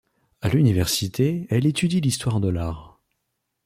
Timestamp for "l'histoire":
2.01-2.39